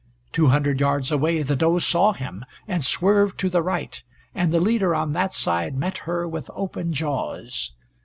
Two 0.31 0.47
hundred 0.47 0.79
yards 0.79 1.11
away 1.11 1.43
the 1.43 1.55
doe 1.55 1.77
saw 1.77 2.11
him, 2.13 2.43
and 2.67 2.83
swerved 2.83 3.37
to 3.39 3.51
the 3.51 3.61
right, 3.61 4.01
and 4.33 4.51
the 4.51 4.59
leader 4.59 4.95
on 4.95 5.13
that 5.13 5.31
side 5.31 5.75
met 5.77 5.99
her 6.09 6.27
with 6.27 6.49
open 6.55 6.91
jaws. 6.91 7.73